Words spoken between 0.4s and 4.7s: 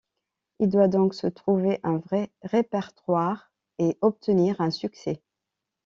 Il doit donc se trouver un vrai répertoire et obtenir